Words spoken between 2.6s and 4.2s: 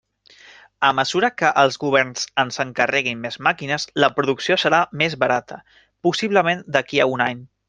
encarreguin més màquines, la